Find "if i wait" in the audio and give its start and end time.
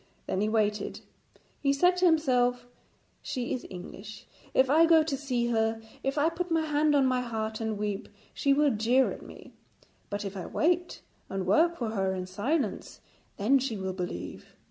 10.25-11.03